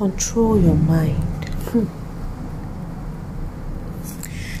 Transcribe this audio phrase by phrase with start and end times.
[0.00, 1.44] control your mind.
[1.68, 1.84] Hmm.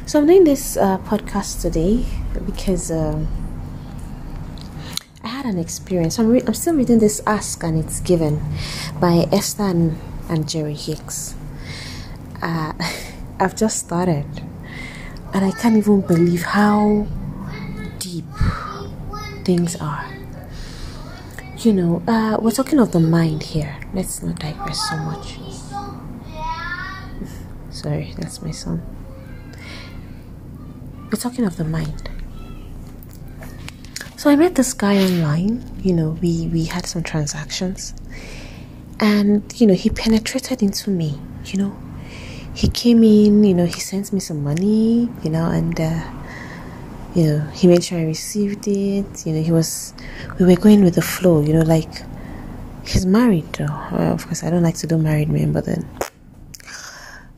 [0.06, 2.04] So I'm doing this uh, podcast today
[2.44, 3.26] because um,
[5.24, 6.18] I had an experience.
[6.18, 8.38] I'm, re- I'm still reading this Ask and It's Given
[9.00, 9.98] by Esther and,
[10.28, 11.34] and Jerry Hicks.
[12.42, 12.74] Uh,
[13.40, 14.26] I've just started
[15.32, 17.06] and I can't even believe how
[17.98, 18.26] deep
[19.46, 20.19] things are.
[21.62, 23.78] You know, uh, we're talking of the mind here.
[23.92, 25.36] Let's not digress so much.
[27.70, 28.80] Sorry, that's my son.
[31.12, 32.08] We're talking of the mind.
[34.16, 35.62] So I met this guy online.
[35.82, 37.92] You know, we we had some transactions,
[38.98, 41.20] and you know, he penetrated into me.
[41.44, 41.76] You know,
[42.54, 43.44] he came in.
[43.44, 45.10] You know, he sent me some money.
[45.22, 45.78] You know, and.
[45.78, 46.19] Uh,
[47.14, 49.26] you know, he made sure I received it.
[49.26, 49.94] You know, he was,
[50.38, 51.90] we were going with the flow, you know, like,
[52.84, 53.66] he's married though.
[53.92, 55.88] Well, of course, I don't like to do married men, but then,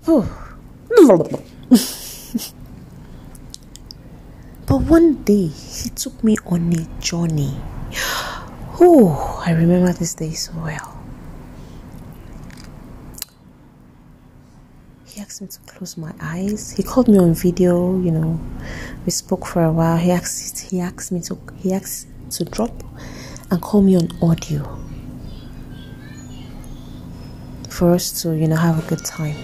[0.07, 0.29] oh.
[4.67, 7.57] but one day, he took me on a journey.
[8.81, 10.99] Oh, I remember this day so well.
[15.07, 16.73] He asked me to close my eyes.
[16.73, 18.41] He called me on video, you know.
[19.05, 19.97] We spoke for a while.
[19.97, 22.73] He asked he asked me to he asked to drop
[23.51, 24.79] and call me on audio.
[27.69, 29.35] For us to, you know, have a good time.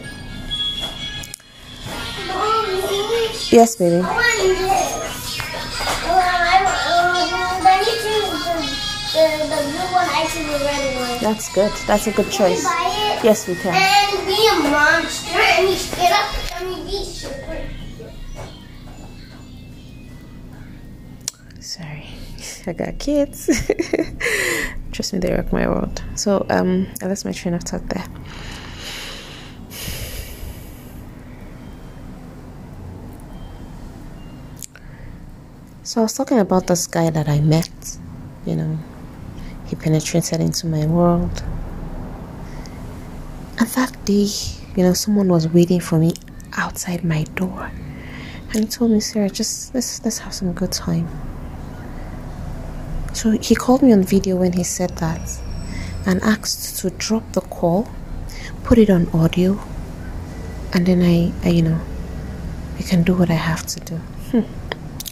[3.50, 4.02] Yes, baby.
[11.20, 11.72] That's good.
[11.86, 12.64] That's a good choice.
[13.24, 13.74] Yes, we can.
[13.74, 17.67] And be a monster and he's get up and be super.
[21.68, 22.06] Sorry,
[22.66, 23.44] I got kids.
[24.92, 26.02] Trust me, they rock my world.
[26.14, 28.06] So, um, I lost my train of thought there.
[35.82, 37.98] So I was talking about this guy that I met.
[38.46, 38.78] You know,
[39.66, 41.42] he penetrated into my world.
[43.58, 44.26] And that day,
[44.74, 46.14] you know, someone was waiting for me
[46.56, 47.70] outside my door.
[48.54, 51.27] And he told me, Sarah, just let's let's have some good time.
[53.18, 55.40] So he called me on video when he said that
[56.06, 57.88] and asked to drop the call,
[58.62, 59.58] put it on audio,
[60.72, 61.80] and then I, I you know,
[62.78, 63.96] I can do what I have to do.
[64.30, 64.42] Hmm.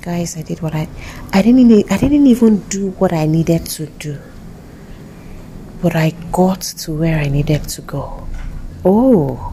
[0.02, 0.86] Guys, I did what I
[1.32, 4.20] I didn't I didn't even do what I needed to do.
[5.82, 8.28] But I got to where I needed to go.
[8.84, 9.52] Oh.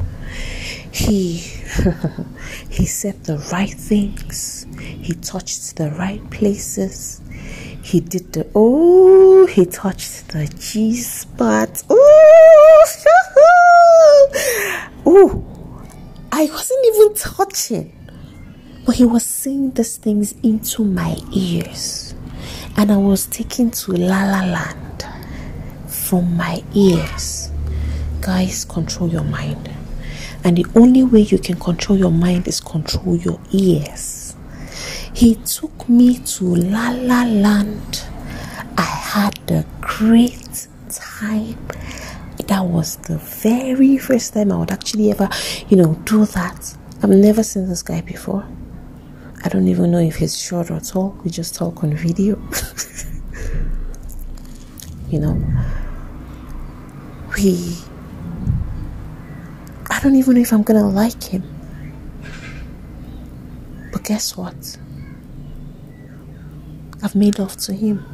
[0.91, 1.37] He
[2.69, 4.67] he said the right things.
[4.77, 7.22] He touched the right places.
[7.83, 11.83] He did the oh, he touched the G spot.
[11.89, 12.85] Oh,
[15.05, 15.43] oh,
[16.31, 17.93] I wasn't even touching,
[18.85, 22.15] but he was saying these things into my ears,
[22.77, 25.05] and I was taken to La La Land
[25.85, 27.51] from my ears.
[28.21, 29.69] Guys, control your mind,
[30.45, 34.22] and the only way you can control your mind is control your ears.
[35.13, 38.03] He took me to La La Land.
[38.77, 41.55] I had a great time.
[42.47, 45.29] That was the very first time I would actually ever,
[45.69, 46.75] you know, do that.
[47.03, 48.43] I've never seen this guy before.
[49.45, 51.15] I don't even know if he's short or tall.
[51.23, 52.35] We just talk on video.
[55.09, 55.39] you know,
[57.37, 57.77] we.
[59.91, 61.43] I don't even know if I'm gonna like him.
[63.91, 64.77] But guess what?
[67.03, 68.05] I've made love to him.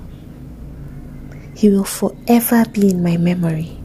[1.56, 3.78] He will forever be in my memory.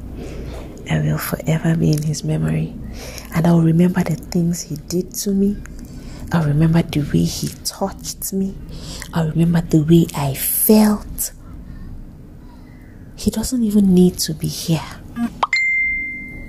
[0.91, 2.75] I will forever be in his memory.
[3.35, 5.59] And I'll remember the things he did to me.
[6.33, 8.55] I'll remember the way he touched me.
[9.13, 11.33] I'll remember the way I felt.
[13.17, 14.81] He doesn't even need to be here.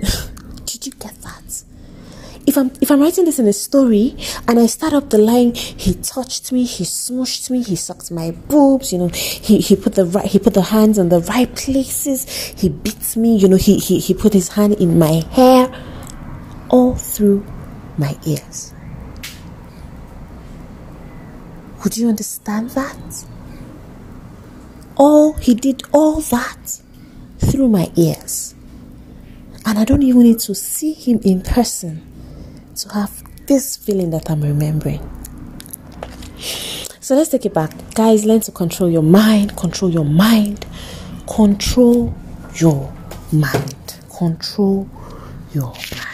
[0.64, 1.62] Did you get that?
[2.46, 4.16] If I'm if I'm writing this in a story
[4.46, 8.30] and I start up the line, he touched me, he smushed me, he sucked my
[8.30, 11.52] boobs, you know, he, he put the right he put the hands on the right
[11.56, 12.24] places,
[12.56, 15.68] he beat me, you know, he, he he put his hand in my hair,
[16.68, 17.44] all through
[17.98, 18.72] my ears.
[21.82, 23.24] Would you understand that?
[24.96, 26.80] All he did all that
[27.38, 28.54] through my ears.
[29.64, 32.12] And I don't even need to see him in person
[32.76, 35.00] to have this feeling that I'm remembering.
[37.00, 37.72] So let's take it back.
[37.94, 40.66] Guys, learn to control your mind, control your mind,
[41.28, 42.14] control
[42.56, 42.92] your
[43.32, 44.88] mind, control
[45.54, 46.05] your plan.